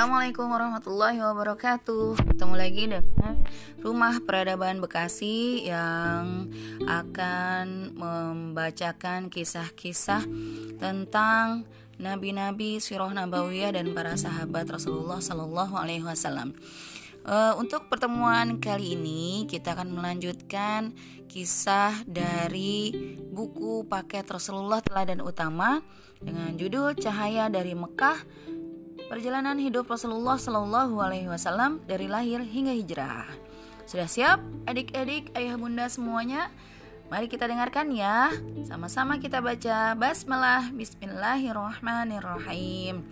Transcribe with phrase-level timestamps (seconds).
[0.00, 2.32] Assalamualaikum warahmatullahi wabarakatuh.
[2.32, 3.44] Ketemu lagi dengan
[3.84, 6.56] Rumah Peradaban Bekasi Yang
[6.88, 10.24] akan membacakan kisah-kisah
[10.80, 11.68] Tentang
[12.00, 16.56] Nabi-Nabi, Sirah Nabawiyah Dan para sahabat Rasulullah Sallallahu Alaihi Wasallam.
[17.20, 20.96] Uh, untuk pertemuan kali ini kita akan melanjutkan
[21.28, 22.88] kisah dari
[23.28, 25.84] buku paket Rasulullah Teladan Utama
[26.24, 28.48] dengan judul Cahaya dari Mekah
[29.10, 33.26] Perjalanan hidup Rasulullah Shallallahu Alaihi Wasallam dari lahir hingga hijrah.
[33.82, 34.38] Sudah siap,
[34.70, 36.46] adik-adik, ayah bunda semuanya?
[37.10, 38.30] Mari kita dengarkan ya.
[38.62, 43.02] Sama-sama kita baca Basmalah Bismillahirrahmanirrahim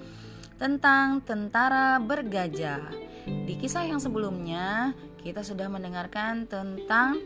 [0.55, 2.95] tentang tentara bergajah.
[3.27, 4.95] Di kisah yang sebelumnya,
[5.27, 7.19] kita sudah mendengarkan tentang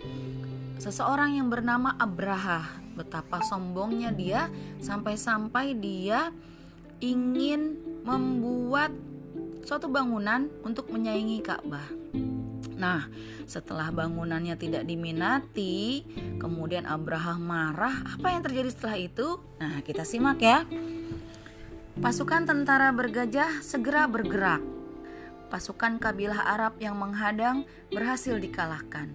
[0.80, 2.80] seseorang yang bernama Abraha.
[2.96, 4.48] Betapa sombongnya dia
[4.80, 6.32] sampai-sampai dia
[7.02, 8.90] ingin membuat
[9.62, 11.86] suatu bangunan untuk menyaingi Ka'bah.
[12.82, 13.06] Nah,
[13.46, 16.02] setelah bangunannya tidak diminati,
[16.42, 18.18] kemudian Abraham marah.
[18.18, 19.38] Apa yang terjadi setelah itu?
[19.62, 20.66] Nah, kita simak ya.
[22.02, 24.58] Pasukan tentara bergajah segera bergerak.
[25.46, 29.14] Pasukan kabilah Arab yang menghadang berhasil dikalahkan.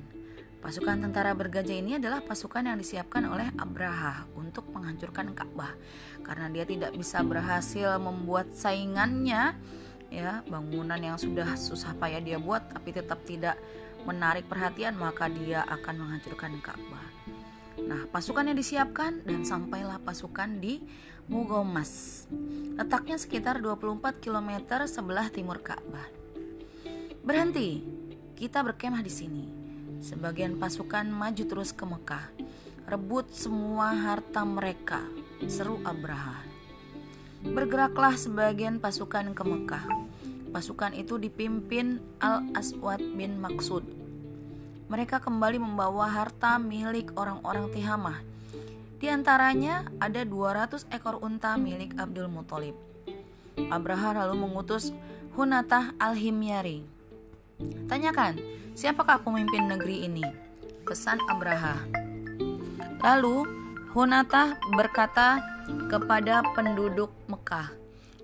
[0.64, 5.76] Pasukan tentara bergajah ini adalah pasukan yang disiapkan oleh Abraha untuk menghancurkan Ka'bah
[6.24, 9.54] karena dia tidak bisa berhasil membuat saingannya
[10.08, 13.60] ya bangunan yang sudah susah payah dia buat tapi tetap tidak
[14.08, 17.08] menarik perhatian maka dia akan menghancurkan Ka'bah.
[17.78, 20.82] Nah, pasukan yang disiapkan dan sampailah pasukan di
[21.28, 22.24] Mugomas.
[22.80, 26.08] Letaknya sekitar 24 km sebelah timur Ka'bah.
[27.22, 27.84] Berhenti.
[28.38, 29.46] Kita berkemah di sini.
[30.00, 32.26] Sebagian pasukan maju terus ke Mekah.
[32.88, 35.04] Rebut semua harta mereka,
[35.52, 36.40] seru Abraha.
[37.44, 39.86] Bergeraklah sebagian pasukan ke Mekah.
[40.56, 43.84] Pasukan itu dipimpin Al-Aswad bin Maksud.
[44.88, 48.24] Mereka kembali membawa harta milik orang-orang Tihamah.
[49.04, 52.80] Di antaranya ada 200 ekor unta milik Abdul Muthalib.
[53.68, 54.96] Abraha lalu mengutus
[55.36, 56.88] Hunatah al-Himyari.
[57.92, 58.40] Tanyakan,
[58.78, 60.22] Siapakah pemimpin negeri ini?
[60.86, 62.07] Pesan Abraha.
[62.98, 63.46] Lalu
[63.94, 65.42] Hunatah berkata
[65.90, 67.74] kepada penduduk Mekah,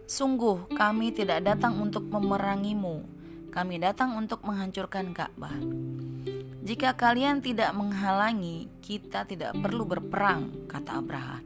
[0.06, 3.02] "Sungguh kami tidak datang untuk memerangimu.
[3.50, 5.54] Kami datang untuk menghancurkan Ka'bah.
[6.64, 11.42] Jika kalian tidak menghalangi, kita tidak perlu berperang," kata Abraha.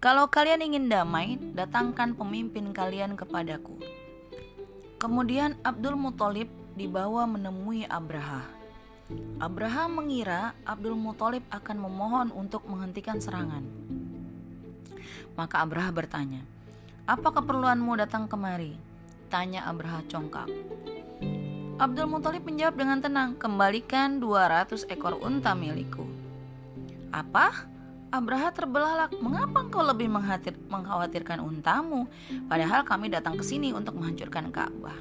[0.00, 3.76] Kalau kalian ingin damai, datangkan pemimpin kalian kepadaku.
[4.96, 8.59] Kemudian Abdul Muthalib dibawa menemui Abraha.
[9.40, 13.64] Abraha mengira Abdul Muthalib akan memohon untuk menghentikan serangan.
[15.32, 16.44] Maka Abraha bertanya,
[17.08, 18.76] "Apa keperluanmu datang kemari?"
[19.32, 20.50] Tanya Abraha congkak.
[21.80, 26.04] Abdul Muthalib menjawab dengan tenang, "Kembalikan 200 ekor unta milikku."
[27.08, 27.66] "Apa?"
[28.10, 30.10] Abraha terbelalak, "Mengapa engkau lebih
[30.68, 32.10] mengkhawatirkan untamu,
[32.50, 34.98] padahal kami datang ke sini untuk menghancurkan Ka'bah?"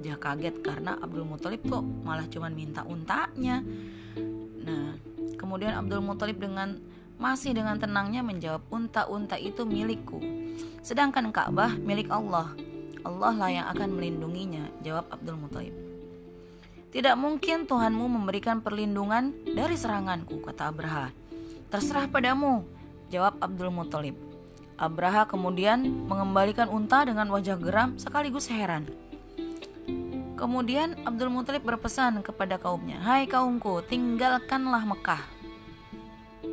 [0.00, 3.60] Dia kaget karena Abdul Muthalib kok malah cuma minta untanya.
[4.64, 4.96] Nah,
[5.36, 6.80] kemudian Abdul Muthalib dengan
[7.20, 10.18] masih dengan tenangnya menjawab unta-unta itu milikku.
[10.80, 12.56] Sedangkan Ka'bah milik Allah.
[13.04, 15.76] Allah lah yang akan melindunginya, jawab Abdul Muthalib.
[16.90, 21.08] Tidak mungkin Tuhanmu memberikan perlindungan dari seranganku, kata Abraha.
[21.70, 22.66] Terserah padamu,
[23.12, 24.16] jawab Abdul Muthalib.
[24.80, 28.88] Abraha kemudian mengembalikan unta dengan wajah geram sekaligus heran.
[30.40, 35.20] Kemudian Abdul Muthalib berpesan kepada kaumnya, "Hai kaumku, tinggalkanlah Mekah.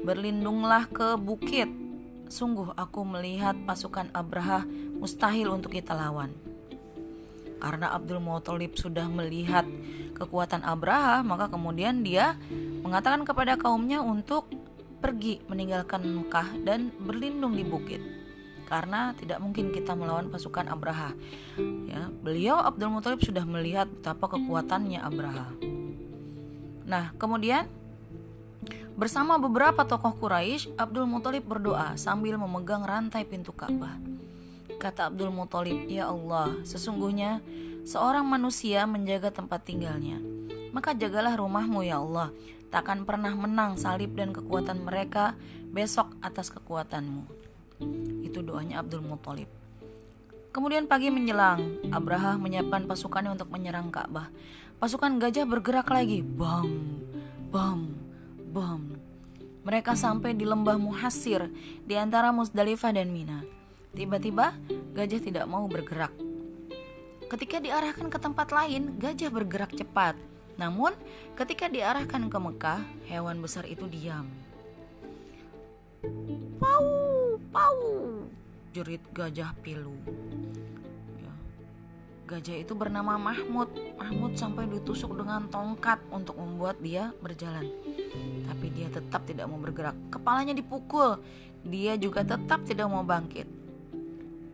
[0.04, 1.72] Berlindunglah ke bukit.
[2.28, 4.68] Sungguh aku melihat pasukan Abraha
[5.00, 6.36] mustahil untuk kita lawan."
[7.64, 9.64] Karena Abdul Muthalib sudah melihat
[10.20, 12.36] kekuatan Abraha, maka kemudian dia
[12.84, 14.52] mengatakan kepada kaumnya untuk
[15.00, 18.27] pergi meninggalkan Mekah dan berlindung di bukit
[18.68, 21.16] karena tidak mungkin kita melawan pasukan Abraha.
[21.88, 25.48] Ya, beliau Abdul Muthalib sudah melihat betapa kekuatannya Abraha.
[26.84, 27.72] Nah, kemudian
[29.00, 33.96] bersama beberapa tokoh Quraisy, Abdul Muthalib berdoa sambil memegang rantai pintu Ka'bah.
[34.76, 37.40] Kata Abdul Muthalib, "Ya Allah, sesungguhnya
[37.88, 40.20] seorang manusia menjaga tempat tinggalnya.
[40.76, 42.36] Maka jagalah rumahmu ya Allah.
[42.68, 45.40] Takkan pernah menang salib dan kekuatan mereka
[45.72, 47.47] besok atas kekuatanmu."
[48.26, 49.50] Itu doanya Abdul Muthalib.
[50.50, 54.34] Kemudian pagi menjelang, Abraha menyiapkan pasukannya untuk menyerang Ka'bah.
[54.82, 56.26] Pasukan gajah bergerak lagi.
[56.26, 56.98] Bam,
[57.54, 57.94] bam,
[58.50, 58.98] bam.
[59.62, 61.52] Mereka sampai di lembah Muhasir
[61.86, 63.46] di antara Musdalifah dan Mina.
[63.94, 64.58] Tiba-tiba,
[64.98, 66.14] gajah tidak mau bergerak.
[67.28, 70.16] ketika diarahkan ke tempat lain, gajah bergerak cepat.
[70.56, 70.96] Namun,
[71.36, 72.82] ketika diarahkan ke Mekah,
[73.12, 74.26] hewan besar itu diam.
[76.58, 76.97] Pau,
[77.50, 78.26] pau,
[78.76, 79.96] jerit gajah pilu.
[81.18, 81.34] Ya.
[82.28, 83.72] Gajah itu bernama Mahmud.
[83.98, 87.68] Mahmud sampai ditusuk dengan tongkat untuk membuat dia berjalan.
[88.48, 89.96] Tapi dia tetap tidak mau bergerak.
[90.14, 91.20] Kepalanya dipukul.
[91.68, 93.50] Dia juga tetap tidak mau bangkit.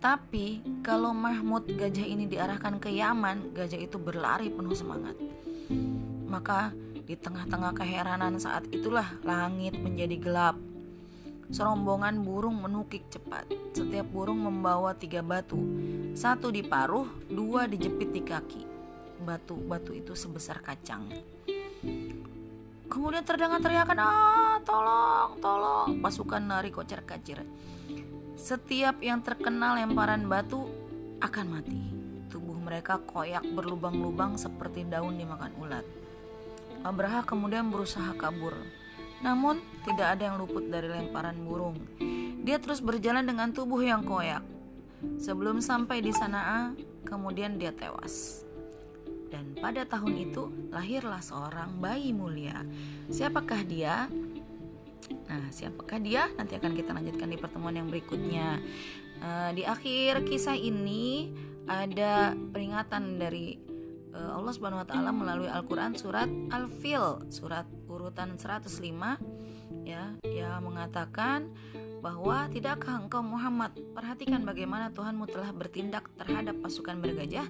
[0.04, 5.16] Tapi kalau Mahmud gajah ini diarahkan ke Yaman, gajah itu berlari penuh semangat.
[6.28, 10.56] Maka di tengah-tengah keheranan saat itulah langit menjadi gelap.
[11.53, 13.45] Serombongan burung menukik cepat.
[13.77, 15.61] Setiap burung membawa tiga batu.
[16.17, 18.63] Satu di paruh, dua dijepit di kaki.
[19.21, 21.13] Batu-batu itu sebesar kacang.
[22.89, 26.01] Kemudian terdengar teriakan, ah tolong, tolong.
[26.01, 27.45] Pasukan lari kocar kacir.
[28.33, 30.65] Setiap yang terkena lemparan batu
[31.21, 31.81] akan mati.
[32.33, 35.85] Tubuh mereka koyak berlubang-lubang seperti daun dimakan ulat.
[36.81, 38.57] Abraha kemudian berusaha kabur,
[39.23, 41.79] namun tidak ada yang luput dari lemparan burung.
[42.43, 44.43] Dia terus berjalan dengan tubuh yang koyak.
[45.19, 46.75] Sebelum sampai di Sanaa,
[47.07, 48.43] kemudian dia tewas.
[49.31, 52.61] Dan pada tahun itu lahirlah seorang bayi mulia.
[53.09, 54.11] Siapakah dia?
[55.27, 56.29] Nah, siapakah dia?
[56.35, 58.61] Nanti akan kita lanjutkan di pertemuan yang berikutnya.
[59.23, 61.31] Uh, di akhir kisah ini
[61.63, 63.55] ada peringatan dari
[64.13, 67.65] uh, Allah Subhanahu wa taala melalui Al-Qur'an surat Al-Fil, surat
[68.03, 68.67] urutan 105
[69.88, 71.47] ya, yang mengatakan
[72.03, 77.47] bahwa tidakkah engkau Muhammad perhatikan bagaimana Tuhanmu telah bertindak terhadap pasukan bergajah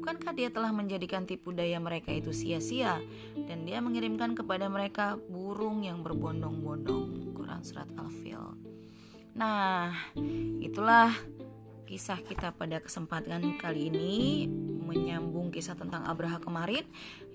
[0.00, 3.04] Bukankah dia telah menjadikan tipu daya mereka itu sia-sia
[3.36, 7.36] dan dia mengirimkan kepada mereka burung yang berbondong-bondong.
[7.36, 8.40] Quran surat Al-Fil.
[9.36, 9.92] Nah,
[10.64, 11.12] itulah
[11.84, 14.48] kisah kita pada kesempatan kali ini
[14.80, 16.88] menyambung kisah tentang Abraha kemarin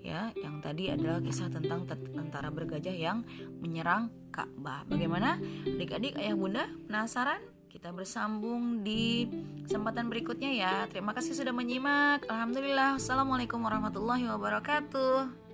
[0.06, 3.26] ya yang tadi adalah kisah tentang tentara bergajah yang
[3.58, 4.86] menyerang Ka'bah.
[4.86, 7.42] Bagaimana adik-adik ayah bunda penasaran?
[7.74, 9.28] Kita bersambung di
[9.66, 10.74] kesempatan berikutnya ya.
[10.88, 12.24] Terima kasih sudah menyimak.
[12.30, 13.02] Alhamdulillah.
[13.02, 15.45] Assalamualaikum warahmatullahi wabarakatuh.